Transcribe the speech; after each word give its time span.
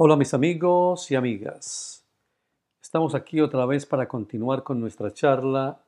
Hola 0.00 0.14
mis 0.14 0.32
amigos 0.32 1.10
y 1.10 1.16
amigas. 1.16 2.06
Estamos 2.80 3.16
aquí 3.16 3.40
otra 3.40 3.66
vez 3.66 3.84
para 3.84 4.06
continuar 4.06 4.62
con 4.62 4.78
nuestra 4.78 5.12
charla 5.12 5.82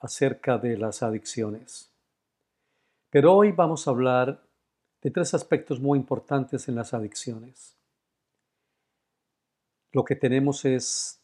acerca 0.00 0.58
de 0.58 0.76
las 0.76 1.04
adicciones. 1.04 1.88
Pero 3.10 3.32
hoy 3.32 3.52
vamos 3.52 3.86
a 3.86 3.92
hablar 3.92 4.44
de 5.02 5.10
tres 5.12 5.34
aspectos 5.34 5.78
muy 5.78 6.00
importantes 6.00 6.66
en 6.66 6.74
las 6.74 6.94
adicciones. 6.94 7.76
Lo 9.92 10.04
que 10.04 10.16
tenemos 10.16 10.64
es 10.64 11.20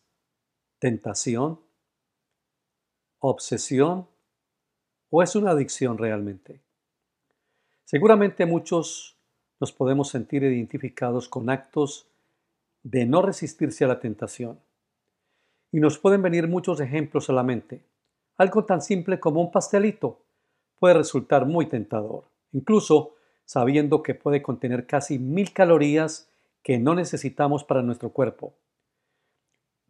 tentación, 0.78 1.58
obsesión 3.18 4.06
o 5.10 5.20
es 5.20 5.34
una 5.34 5.50
adicción 5.50 5.98
realmente. 5.98 6.60
Seguramente 7.84 8.46
muchos 8.46 9.16
nos 9.58 9.72
podemos 9.72 10.10
sentir 10.10 10.44
identificados 10.44 11.28
con 11.28 11.50
actos 11.50 12.06
de 12.82 13.06
no 13.06 13.22
resistirse 13.22 13.84
a 13.84 13.88
la 13.88 14.00
tentación. 14.00 14.60
Y 15.72 15.80
nos 15.80 15.98
pueden 15.98 16.22
venir 16.22 16.48
muchos 16.48 16.80
ejemplos 16.80 17.30
a 17.30 17.32
la 17.32 17.42
mente. 17.42 17.84
Algo 18.36 18.64
tan 18.64 18.80
simple 18.80 19.20
como 19.20 19.40
un 19.40 19.50
pastelito 19.50 20.24
puede 20.78 20.94
resultar 20.94 21.46
muy 21.46 21.66
tentador, 21.66 22.24
incluso 22.52 23.14
sabiendo 23.44 24.02
que 24.02 24.14
puede 24.14 24.42
contener 24.42 24.86
casi 24.86 25.18
mil 25.18 25.52
calorías 25.52 26.30
que 26.62 26.78
no 26.78 26.94
necesitamos 26.94 27.64
para 27.64 27.82
nuestro 27.82 28.10
cuerpo. 28.10 28.54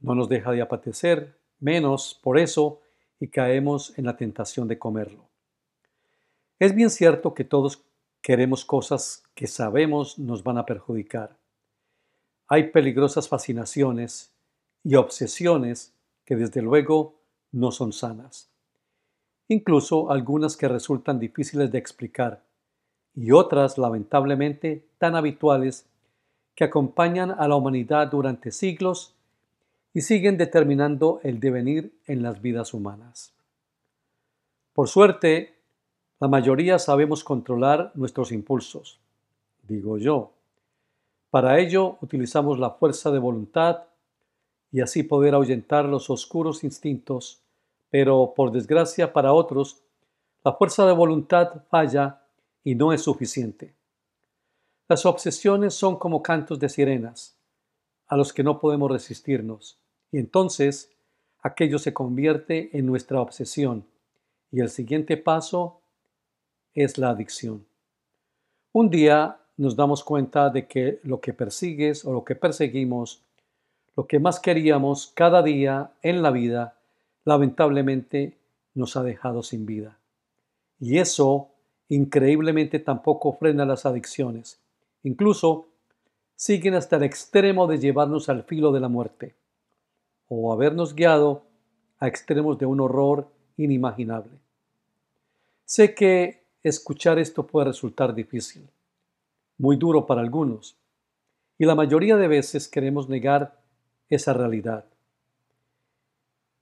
No 0.00 0.14
nos 0.14 0.28
deja 0.28 0.52
de 0.52 0.62
apetecer, 0.62 1.38
menos 1.58 2.18
por 2.22 2.38
eso, 2.38 2.80
y 3.20 3.28
caemos 3.28 3.96
en 3.98 4.06
la 4.06 4.16
tentación 4.16 4.66
de 4.66 4.78
comerlo. 4.78 5.28
Es 6.58 6.74
bien 6.74 6.90
cierto 6.90 7.34
que 7.34 7.44
todos 7.44 7.84
queremos 8.22 8.64
cosas 8.64 9.22
que 9.34 9.46
sabemos 9.46 10.18
nos 10.18 10.42
van 10.42 10.58
a 10.58 10.66
perjudicar 10.66 11.36
hay 12.50 12.64
peligrosas 12.64 13.28
fascinaciones 13.28 14.32
y 14.82 14.96
obsesiones 14.96 15.94
que 16.24 16.34
desde 16.34 16.60
luego 16.60 17.14
no 17.52 17.70
son 17.70 17.92
sanas. 17.92 18.50
Incluso 19.46 20.10
algunas 20.10 20.56
que 20.56 20.66
resultan 20.66 21.20
difíciles 21.20 21.70
de 21.70 21.78
explicar 21.78 22.42
y 23.14 23.30
otras 23.30 23.78
lamentablemente 23.78 24.84
tan 24.98 25.14
habituales 25.14 25.86
que 26.56 26.64
acompañan 26.64 27.30
a 27.30 27.46
la 27.46 27.54
humanidad 27.54 28.10
durante 28.10 28.50
siglos 28.50 29.14
y 29.94 30.00
siguen 30.00 30.36
determinando 30.36 31.20
el 31.22 31.38
devenir 31.38 31.92
en 32.06 32.22
las 32.24 32.42
vidas 32.42 32.74
humanas. 32.74 33.32
Por 34.72 34.88
suerte, 34.88 35.54
la 36.18 36.26
mayoría 36.26 36.80
sabemos 36.80 37.22
controlar 37.22 37.92
nuestros 37.94 38.32
impulsos, 38.32 38.98
digo 39.62 39.98
yo, 39.98 40.32
para 41.30 41.58
ello 41.60 41.96
utilizamos 42.00 42.58
la 42.58 42.70
fuerza 42.70 43.10
de 43.10 43.18
voluntad 43.18 43.84
y 44.72 44.80
así 44.80 45.02
poder 45.02 45.34
ahuyentar 45.34 45.84
los 45.84 46.10
oscuros 46.10 46.64
instintos, 46.64 47.40
pero 47.90 48.34
por 48.34 48.52
desgracia 48.52 49.12
para 49.12 49.32
otros, 49.32 49.82
la 50.44 50.52
fuerza 50.52 50.86
de 50.86 50.92
voluntad 50.92 51.64
falla 51.68 52.22
y 52.64 52.74
no 52.74 52.92
es 52.92 53.02
suficiente. 53.02 53.74
Las 54.88 55.06
obsesiones 55.06 55.74
son 55.74 55.96
como 55.96 56.22
cantos 56.22 56.58
de 56.58 56.68
sirenas, 56.68 57.36
a 58.06 58.16
los 58.16 58.32
que 58.32 58.42
no 58.42 58.58
podemos 58.58 58.90
resistirnos, 58.90 59.78
y 60.10 60.18
entonces 60.18 60.90
aquello 61.42 61.78
se 61.78 61.94
convierte 61.94 62.76
en 62.76 62.86
nuestra 62.86 63.20
obsesión, 63.20 63.86
y 64.50 64.60
el 64.60 64.68
siguiente 64.68 65.16
paso 65.16 65.80
es 66.74 66.98
la 66.98 67.10
adicción. 67.10 67.66
Un 68.72 68.90
día 68.90 69.39
nos 69.60 69.76
damos 69.76 70.02
cuenta 70.02 70.48
de 70.48 70.66
que 70.66 71.00
lo 71.02 71.20
que 71.20 71.34
persigues 71.34 72.06
o 72.06 72.14
lo 72.14 72.24
que 72.24 72.34
perseguimos, 72.34 73.22
lo 73.94 74.06
que 74.06 74.18
más 74.18 74.40
queríamos 74.40 75.12
cada 75.14 75.42
día 75.42 75.92
en 76.00 76.22
la 76.22 76.30
vida, 76.30 76.78
lamentablemente 77.26 78.38
nos 78.72 78.96
ha 78.96 79.02
dejado 79.02 79.42
sin 79.42 79.66
vida. 79.66 79.98
Y 80.78 80.96
eso, 80.96 81.50
increíblemente, 81.90 82.78
tampoco 82.78 83.34
frena 83.34 83.66
las 83.66 83.84
adicciones. 83.84 84.58
Incluso 85.02 85.66
siguen 86.36 86.72
hasta 86.72 86.96
el 86.96 87.02
extremo 87.02 87.66
de 87.66 87.78
llevarnos 87.78 88.30
al 88.30 88.44
filo 88.44 88.72
de 88.72 88.80
la 88.80 88.88
muerte 88.88 89.34
o 90.28 90.54
habernos 90.54 90.94
guiado 90.94 91.42
a 91.98 92.08
extremos 92.08 92.56
de 92.56 92.64
un 92.64 92.80
horror 92.80 93.28
inimaginable. 93.58 94.38
Sé 95.66 95.94
que 95.94 96.44
escuchar 96.62 97.18
esto 97.18 97.46
puede 97.46 97.66
resultar 97.66 98.14
difícil 98.14 98.66
muy 99.60 99.76
duro 99.76 100.06
para 100.06 100.22
algunos, 100.22 100.78
y 101.58 101.66
la 101.66 101.74
mayoría 101.74 102.16
de 102.16 102.28
veces 102.28 102.66
queremos 102.66 103.10
negar 103.10 103.60
esa 104.08 104.32
realidad. 104.32 104.86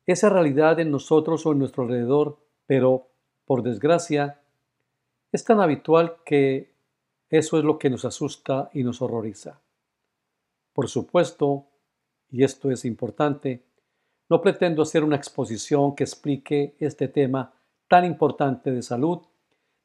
Esa 0.05 0.29
realidad 0.29 0.81
en 0.81 0.91
nosotros 0.91 1.47
o 1.47 1.53
en 1.53 1.61
nuestro 1.61 1.85
alrededor, 1.85 2.41
pero, 2.67 3.07
por 3.45 3.63
desgracia, 3.63 4.41
es 5.31 5.45
tan 5.45 5.61
habitual 5.61 6.17
que 6.27 6.73
eso 7.31 7.59
es 7.59 7.65
lo 7.65 7.79
que 7.79 7.89
nos 7.89 8.05
asusta 8.05 8.69
y 8.73 8.83
nos 8.83 9.01
horroriza. 9.01 9.61
Por 10.73 10.89
supuesto, 10.89 11.67
y 12.33 12.43
esto 12.43 12.69
es 12.69 12.85
importante, 12.85 13.63
no 14.29 14.41
pretendo 14.41 14.83
hacer 14.83 15.05
una 15.05 15.15
exposición 15.15 15.95
que 15.95 16.03
explique 16.03 16.75
este 16.81 17.07
tema 17.07 17.55
tan 17.87 18.05
importante 18.05 18.73
de 18.73 18.83
salud 18.83 19.21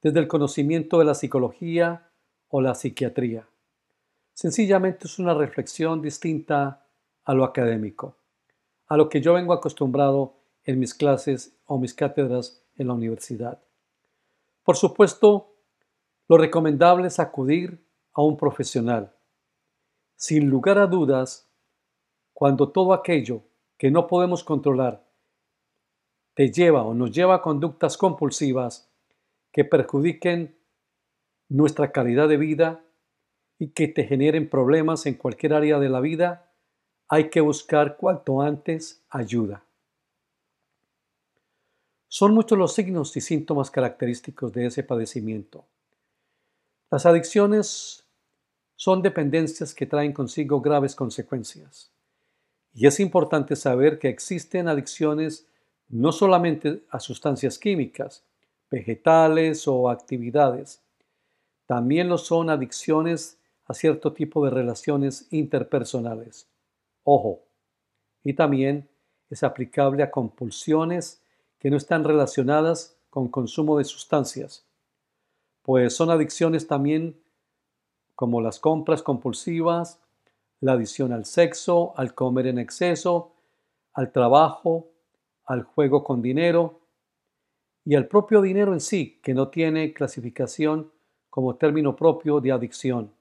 desde 0.01 0.19
el 0.19 0.28
conocimiento 0.28 0.97
de 0.97 1.06
la 1.06 1.13
psicología 1.13 2.09
o 2.55 2.61
la 2.61 2.75
psiquiatría. 2.75 3.47
Sencillamente 4.31 5.07
es 5.07 5.17
una 5.17 5.33
reflexión 5.33 6.03
distinta 6.03 6.85
a 7.23 7.33
lo 7.33 7.45
académico, 7.45 8.15
a 8.85 8.95
lo 8.95 9.09
que 9.09 9.21
yo 9.21 9.33
vengo 9.33 9.53
acostumbrado 9.53 10.35
en 10.63 10.77
mis 10.77 10.93
clases 10.93 11.57
o 11.65 11.79
mis 11.79 11.95
cátedras 11.95 12.63
en 12.77 12.89
la 12.89 12.93
universidad. 12.93 13.59
Por 14.63 14.77
supuesto, 14.77 15.55
lo 16.27 16.37
recomendable 16.37 17.07
es 17.07 17.19
acudir 17.19 17.83
a 18.13 18.21
un 18.21 18.37
profesional. 18.37 19.11
Sin 20.15 20.47
lugar 20.47 20.77
a 20.77 20.85
dudas, 20.85 21.49
cuando 22.33 22.69
todo 22.69 22.93
aquello 22.93 23.41
que 23.79 23.89
no 23.89 24.05
podemos 24.05 24.43
controlar 24.43 25.03
te 26.35 26.51
lleva 26.51 26.83
o 26.83 26.93
nos 26.93 27.11
lleva 27.11 27.33
a 27.33 27.41
conductas 27.41 27.97
compulsivas 27.97 28.91
que 29.51 29.65
perjudiquen 29.65 30.55
nuestra 31.53 31.91
calidad 31.91 32.27
de 32.27 32.37
vida 32.37 32.83
y 33.59 33.69
que 33.69 33.87
te 33.87 34.05
generen 34.05 34.49
problemas 34.49 35.05
en 35.05 35.13
cualquier 35.13 35.53
área 35.53 35.79
de 35.79 35.87
la 35.87 35.99
vida, 35.99 36.51
hay 37.07 37.29
que 37.29 37.41
buscar 37.41 37.95
cuanto 37.95 38.41
antes 38.41 39.03
ayuda. 39.09 39.63
Son 42.07 42.33
muchos 42.33 42.57
los 42.57 42.73
signos 42.73 43.15
y 43.17 43.21
síntomas 43.21 43.69
característicos 43.69 44.51
de 44.51 44.65
ese 44.65 44.83
padecimiento. 44.83 45.65
Las 46.89 47.05
adicciones 47.05 48.03
son 48.75 49.03
dependencias 49.03 49.75
que 49.75 49.85
traen 49.85 50.11
consigo 50.11 50.59
graves 50.59 50.95
consecuencias. 50.95 51.91
Y 52.73 52.87
es 52.87 52.99
importante 52.99 53.55
saber 53.55 53.99
que 53.99 54.09
existen 54.09 54.67
adicciones 54.67 55.45
no 55.89 56.11
solamente 56.11 56.83
a 56.89 56.99
sustancias 56.99 57.59
químicas, 57.59 58.23
vegetales 58.71 59.67
o 59.67 59.91
actividades, 59.91 60.81
también 61.73 62.07
lo 62.07 62.19
son 62.19 62.51
adicciones 62.51 63.39
a 63.66 63.73
cierto 63.73 64.13
tipo 64.13 64.45
de 64.45 64.51
relaciones 64.51 65.28
interpersonales. 65.31 66.47
Ojo, 67.03 67.45
y 68.23 68.35
también 68.35 68.88
es 69.31 69.41
aplicable 69.41 70.03
a 70.03 70.12
compulsiones 70.12 71.24
que 71.57 71.71
no 71.71 71.77
están 71.77 72.03
relacionadas 72.03 72.95
con 73.09 73.27
consumo 73.27 73.80
de 73.80 73.86
sustancias, 73.86 74.68
pues 75.63 75.95
son 75.95 76.12
adicciones 76.12 76.68
también 76.68 77.19
como 78.13 78.39
las 78.39 78.59
compras 78.59 79.01
compulsivas, 79.01 80.00
la 80.59 80.74
adicción 80.74 81.12
al 81.12 81.25
sexo, 81.25 81.95
al 81.97 82.13
comer 82.13 82.45
en 82.45 82.59
exceso, 82.59 83.33
al 83.94 84.12
trabajo, 84.12 84.92
al 85.44 85.63
juego 85.63 86.03
con 86.03 86.21
dinero 86.21 86.81
y 87.83 87.95
al 87.95 88.07
propio 88.07 88.44
dinero 88.44 88.74
en 88.74 88.80
sí, 88.80 89.19
que 89.24 89.33
no 89.33 89.47
tiene 89.47 89.92
clasificación 89.92 90.93
como 91.33 91.56
término 91.56 91.95
propio 91.95 92.39
de 92.39 92.51
adicción, 92.51 93.12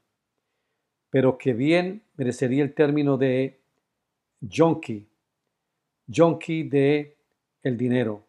pero 1.08 1.38
que 1.38 1.54
bien 1.54 2.02
merecería 2.18 2.62
el 2.62 2.74
término 2.74 3.16
de 3.16 3.58
junkie, 4.42 5.08
junkie 6.14 6.64
de 6.64 7.16
el 7.62 7.78
dinero. 7.78 8.22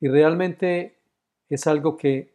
Y 0.00 0.08
realmente 0.08 0.96
es 1.50 1.66
algo 1.66 1.98
que 1.98 2.32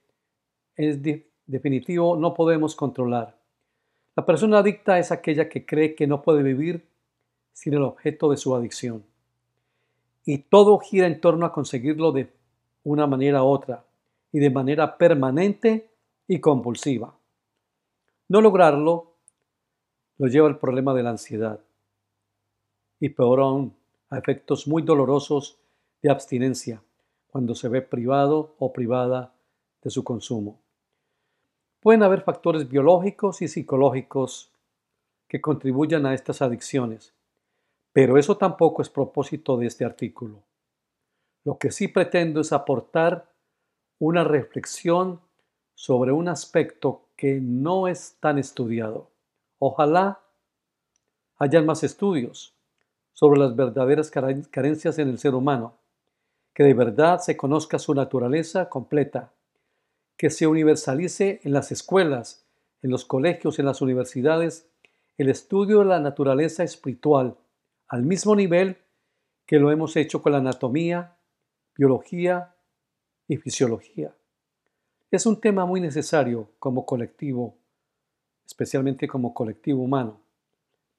es 0.75 0.99
definitivo, 1.47 2.15
no 2.15 2.35
podemos 2.35 2.75
controlar. 2.75 3.35
La 4.15 4.23
persona 4.23 4.59
adicta 4.59 4.99
es 4.99 5.11
aquella 5.11 5.49
que 5.49 5.65
cree 5.65 5.95
que 5.95 6.05
no 6.05 6.21
puede 6.21 6.43
vivir 6.43 6.85
sin 7.53 7.73
el 7.73 7.81
objeto 7.81 8.29
de 8.29 8.37
su 8.37 8.53
adicción. 8.53 9.03
Y 10.25 10.37
todo 10.37 10.77
gira 10.77 11.07
en 11.07 11.21
torno 11.21 11.47
a 11.47 11.51
conseguirlo 11.51 12.11
de 12.11 12.29
una 12.83 13.07
manera 13.07 13.43
u 13.43 13.47
otra 13.47 13.83
y 14.31 14.37
de 14.37 14.51
manera 14.51 14.95
permanente 14.95 15.89
y 16.29 16.39
compulsiva. 16.39 17.17
No 18.29 18.39
lograrlo, 18.39 19.15
lo 20.19 20.27
lleva 20.27 20.47
al 20.47 20.59
problema 20.59 20.93
de 20.93 21.01
la 21.01 21.09
ansiedad 21.09 21.59
y 22.99 23.09
peor 23.09 23.39
aún 23.39 23.75
a 24.11 24.19
efectos 24.19 24.67
muy 24.67 24.83
dolorosos 24.83 25.59
de 26.03 26.11
abstinencia 26.11 26.83
cuando 27.31 27.55
se 27.55 27.67
ve 27.67 27.81
privado 27.81 28.55
o 28.59 28.71
privada 28.71 29.33
de 29.81 29.89
su 29.89 30.03
consumo. 30.03 30.61
Pueden 31.79 32.03
haber 32.03 32.21
factores 32.21 32.69
biológicos 32.69 33.41
y 33.41 33.47
psicológicos 33.47 34.51
que 35.27 35.41
contribuyan 35.41 36.05
a 36.05 36.13
estas 36.13 36.43
adicciones, 36.43 37.15
pero 37.91 38.19
eso 38.19 38.37
tampoco 38.37 38.83
es 38.83 38.89
propósito 38.89 39.57
de 39.57 39.65
este 39.65 39.83
artículo. 39.83 40.43
Lo 41.43 41.57
que 41.57 41.71
sí 41.71 41.87
pretendo 41.87 42.41
es 42.41 42.53
aportar 42.53 43.33
una 43.97 44.23
reflexión 44.23 45.21
sobre 45.79 46.11
un 46.11 46.27
aspecto 46.27 47.05
que 47.15 47.39
no 47.39 47.87
es 47.87 48.17
tan 48.19 48.37
estudiado. 48.37 49.11
Ojalá 49.59 50.19
hayan 51.37 51.65
más 51.65 51.85
estudios 51.85 52.53
sobre 53.13 53.39
las 53.39 53.55
verdaderas 53.55 54.11
carencias 54.11 54.99
en 54.99 55.07
el 55.07 55.19
ser 55.19 55.35
humano, 55.35 55.77
que 56.53 56.63
de 56.63 56.73
verdad 56.73 57.19
se 57.19 57.37
conozca 57.37 57.79
su 57.79 57.93
naturaleza 57.93 58.67
completa, 58.67 59.31
que 60.17 60.29
se 60.29 60.47
universalice 60.47 61.39
en 61.45 61.53
las 61.53 61.71
escuelas, 61.71 62.45
en 62.81 62.91
los 62.91 63.05
colegios, 63.05 63.57
en 63.57 63.65
las 63.65 63.81
universidades, 63.81 64.69
el 65.17 65.29
estudio 65.29 65.79
de 65.79 65.85
la 65.85 66.01
naturaleza 66.01 66.65
espiritual, 66.65 67.37
al 67.87 68.03
mismo 68.03 68.35
nivel 68.35 68.75
que 69.45 69.59
lo 69.59 69.71
hemos 69.71 69.95
hecho 69.95 70.21
con 70.21 70.33
la 70.33 70.39
anatomía, 70.39 71.15
biología 71.77 72.53
y 73.29 73.37
fisiología. 73.37 74.13
Es 75.11 75.25
un 75.25 75.39
tema 75.41 75.65
muy 75.65 75.81
necesario 75.81 76.49
como 76.59 76.85
colectivo, 76.85 77.55
especialmente 78.45 79.07
como 79.07 79.33
colectivo 79.33 79.81
humano, 79.81 80.21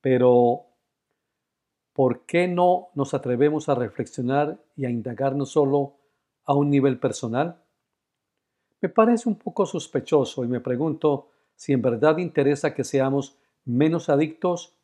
pero 0.01 0.67
¿por 1.93 2.27
qué 2.27 2.49
no 2.49 2.89
nos 2.95 3.15
atrevemos 3.15 3.69
a 3.69 3.75
reflexionar 3.75 4.59
y 4.77 4.85
a 4.85 4.91
indagar 4.91 5.37
no 5.37 5.47
solo 5.47 5.95
a 6.45 6.55
un 6.55 6.71
nivel 6.71 6.99
personal? 6.99 7.63
Me 8.81 8.89
parece 8.89 9.29
un 9.29 9.37
poco 9.37 9.67
sospechoso 9.67 10.45
y 10.45 10.49
me 10.49 10.61
pregunto 10.61 11.31
si 11.55 11.73
en 11.73 11.83
verdad 11.83 12.19
interesa 12.19 12.75
que 12.75 12.85
seamos 12.85 13.37
menos 13.65 14.09
adictos, 14.09 14.75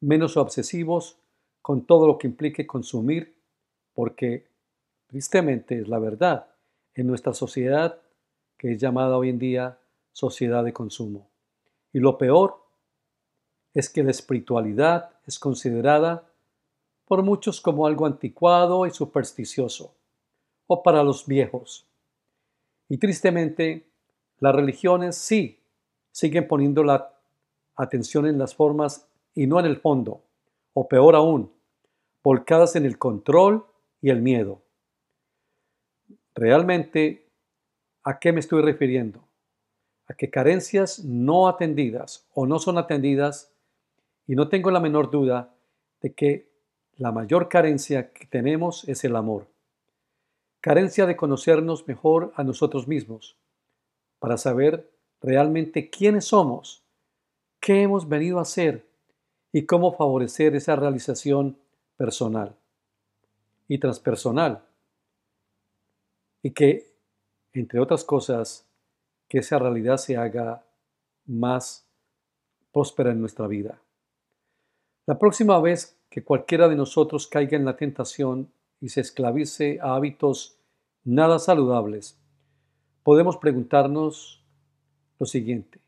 menos 0.00 0.36
obsesivos 0.36 1.18
con 1.62 1.86
todo 1.86 2.06
lo 2.06 2.18
que 2.18 2.26
implique 2.26 2.66
consumir, 2.66 3.36
porque 3.94 4.48
Tristemente 5.08 5.80
es 5.80 5.88
la 5.88 5.98
verdad 5.98 6.48
en 6.94 7.06
nuestra 7.06 7.32
sociedad 7.32 7.98
que 8.58 8.72
es 8.72 8.80
llamada 8.80 9.16
hoy 9.16 9.30
en 9.30 9.38
día 9.38 9.78
sociedad 10.12 10.64
de 10.64 10.72
consumo. 10.72 11.30
Y 11.92 12.00
lo 12.00 12.18
peor 12.18 12.66
es 13.72 13.88
que 13.88 14.02
la 14.02 14.10
espiritualidad 14.10 15.10
es 15.26 15.38
considerada 15.38 16.28
por 17.06 17.22
muchos 17.22 17.60
como 17.60 17.86
algo 17.86 18.04
anticuado 18.04 18.84
y 18.84 18.90
supersticioso, 18.90 19.94
o 20.66 20.82
para 20.82 21.02
los 21.02 21.26
viejos. 21.26 21.86
Y 22.88 22.98
tristemente, 22.98 23.88
las 24.40 24.54
religiones 24.54 25.16
sí 25.16 25.62
siguen 26.10 26.48
poniendo 26.48 26.82
la 26.82 27.14
atención 27.76 28.26
en 28.26 28.38
las 28.38 28.54
formas 28.54 29.08
y 29.34 29.46
no 29.46 29.60
en 29.60 29.66
el 29.66 29.78
fondo, 29.78 30.24
o 30.74 30.88
peor 30.88 31.14
aún, 31.14 31.52
volcadas 32.22 32.76
en 32.76 32.84
el 32.84 32.98
control 32.98 33.64
y 34.02 34.10
el 34.10 34.20
miedo. 34.20 34.62
Realmente, 36.34 37.27
¿a 38.08 38.18
qué 38.18 38.32
me 38.32 38.40
estoy 38.40 38.62
refiriendo? 38.62 39.22
A 40.06 40.14
que 40.14 40.30
carencias 40.30 41.04
no 41.04 41.46
atendidas 41.46 42.26
o 42.32 42.46
no 42.46 42.58
son 42.58 42.78
atendidas 42.78 43.52
y 44.26 44.34
no 44.34 44.48
tengo 44.48 44.70
la 44.70 44.80
menor 44.80 45.10
duda 45.10 45.54
de 46.00 46.14
que 46.14 46.48
la 46.96 47.12
mayor 47.12 47.50
carencia 47.50 48.10
que 48.14 48.24
tenemos 48.24 48.88
es 48.88 49.04
el 49.04 49.14
amor. 49.14 49.46
Carencia 50.62 51.04
de 51.04 51.16
conocernos 51.16 51.86
mejor 51.86 52.32
a 52.34 52.44
nosotros 52.44 52.88
mismos, 52.88 53.36
para 54.18 54.38
saber 54.38 54.90
realmente 55.20 55.90
quiénes 55.90 56.24
somos, 56.24 56.82
qué 57.60 57.82
hemos 57.82 58.08
venido 58.08 58.38
a 58.38 58.42
hacer 58.42 58.86
y 59.52 59.66
cómo 59.66 59.92
favorecer 59.92 60.56
esa 60.56 60.76
realización 60.76 61.58
personal 61.98 62.56
y 63.68 63.76
transpersonal 63.76 64.64
y 66.42 66.52
que, 66.52 66.87
entre 67.60 67.80
otras 67.80 68.04
cosas, 68.04 68.66
que 69.28 69.38
esa 69.38 69.58
realidad 69.58 69.96
se 69.96 70.16
haga 70.16 70.64
más 71.26 71.86
próspera 72.72 73.10
en 73.10 73.20
nuestra 73.20 73.46
vida. 73.46 73.80
La 75.06 75.18
próxima 75.18 75.60
vez 75.60 75.98
que 76.10 76.22
cualquiera 76.22 76.68
de 76.68 76.76
nosotros 76.76 77.26
caiga 77.26 77.56
en 77.56 77.64
la 77.64 77.76
tentación 77.76 78.52
y 78.80 78.88
se 78.90 79.00
esclavice 79.00 79.78
a 79.82 79.94
hábitos 79.94 80.58
nada 81.04 81.38
saludables, 81.38 82.18
podemos 83.02 83.36
preguntarnos 83.36 84.44
lo 85.18 85.26
siguiente. 85.26 85.80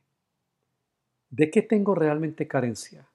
¿De 1.31 1.51
qué 1.51 1.63
tengo 1.63 1.95
realmente 1.95 2.49
carencia? 2.49 3.09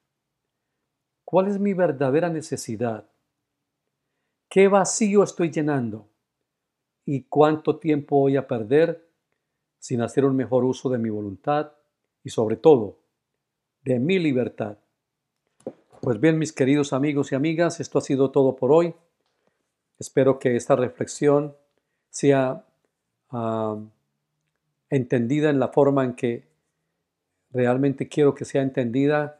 ¿Cuál 1.26 1.48
es 1.48 1.60
mi 1.60 1.74
verdadera 1.74 2.30
necesidad? 2.30 3.10
¿Qué 4.48 4.68
vacío 4.68 5.24
estoy 5.24 5.52
llenando? 5.52 6.08
Y 7.06 7.24
cuánto 7.24 7.78
tiempo 7.78 8.20
voy 8.20 8.36
a 8.36 8.48
perder 8.48 9.08
sin 9.80 10.02
hacer 10.02 10.26
un 10.26 10.36
mejor 10.36 10.64
uso 10.66 10.90
de 10.90 10.98
mi 10.98 11.10
voluntad 11.10 11.72
y 12.24 12.30
sobre 12.30 12.58
todo 12.58 12.98
de 13.84 14.00
mi 14.00 14.18
libertad. 14.18 14.78
Pues 16.02 16.20
bien, 16.20 16.40
mis 16.40 16.52
queridos 16.52 16.94
amigos 16.94 17.32
y 17.32 17.36
amigas, 17.36 17.80
esto 17.80 18.00
ha 18.00 18.02
sido 18.02 18.32
todo 18.32 18.56
por 18.56 18.72
hoy. 18.72 18.96
Espero 20.00 20.40
que 20.40 20.56
esta 20.56 20.76
reflexión 20.76 21.56
sea 22.10 22.66
ah, 23.30 23.78
entendida 24.90 25.50
en 25.50 25.60
la 25.60 25.68
forma 25.68 26.04
en 26.04 26.16
que 26.16 26.48
realmente 27.52 28.10
quiero 28.10 28.34
que 28.34 28.46
sea 28.46 28.62
entendida, 28.62 29.40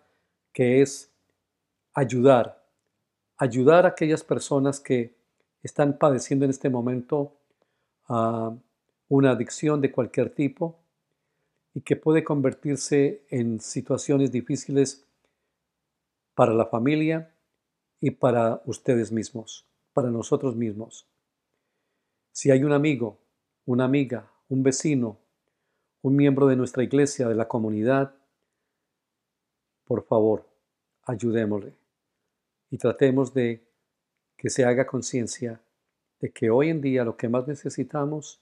que 0.54 0.82
es 0.82 1.12
ayudar, 1.94 2.64
ayudar 3.38 3.86
a 3.86 3.90
aquellas 3.90 4.24
personas 4.24 4.80
que 4.80 5.16
están 5.64 5.98
padeciendo 5.98 6.46
en 6.46 6.52
este 6.52 6.70
momento 6.70 7.34
a 8.08 8.56
una 9.08 9.32
adicción 9.32 9.82
de 9.82 9.92
cualquier 9.92 10.34
tipo 10.34 10.80
y 11.74 11.82
que 11.82 11.96
puede 11.96 12.24
convertirse 12.24 13.26
en 13.30 13.60
situaciones 13.60 14.32
difíciles 14.32 15.06
para 16.34 16.54
la 16.54 16.66
familia 16.66 17.34
y 18.00 18.12
para 18.12 18.62
ustedes 18.66 19.12
mismos, 19.12 19.68
para 19.94 20.10
nosotros 20.10 20.56
mismos. 20.56 21.08
Si 22.32 22.52
hay 22.52 22.64
un 22.64 22.74
amigo, 22.74 23.20
una 23.66 23.86
amiga, 23.86 24.32
un 24.50 24.64
vecino, 24.64 25.20
un 26.02 26.16
miembro 26.16 26.48
de 26.48 26.56
nuestra 26.56 26.84
iglesia, 26.84 27.28
de 27.28 27.36
la 27.36 27.48
comunidad, 27.48 28.16
por 29.86 30.06
favor, 30.06 30.48
ayudémosle 31.04 31.74
y 32.70 32.78
tratemos 32.78 33.34
de 33.34 33.64
que 34.38 34.50
se 34.50 34.66
haga 34.66 34.86
conciencia 34.86 35.62
de 36.26 36.32
que 36.32 36.50
hoy 36.50 36.70
en 36.70 36.82
día 36.82 37.04
lo 37.04 37.18
que 37.18 37.30
más 37.30 37.48
necesitamos 37.48 38.42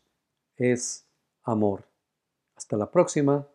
es 0.56 1.06
amor. 1.44 1.84
Hasta 2.56 2.78
la 2.78 2.90
próxima. 2.90 3.46